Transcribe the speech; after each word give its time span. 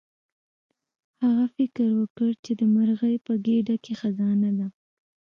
هغه 1.23 1.45
فکر 1.55 1.87
وکړ 2.01 2.29
چې 2.43 2.51
د 2.59 2.61
مرغۍ 2.73 3.15
په 3.25 3.33
ګیډه 3.45 3.75
کې 3.83 3.93
خزانه 3.99 4.49
ده. 4.59 4.67